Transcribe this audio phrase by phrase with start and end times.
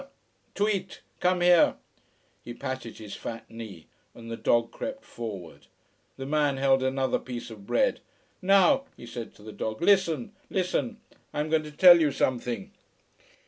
[0.01, 0.15] Come here!
[0.55, 1.01] Tweet!
[1.19, 1.75] Come here!"
[2.43, 3.85] He patted his fat knee,
[4.15, 5.67] and the dog crept forward.
[6.17, 7.99] The man held another piece of bread.
[8.41, 10.33] "Now," he said to the dog, "listen!
[10.49, 10.99] Listen.
[11.35, 12.71] I am going to tell you something.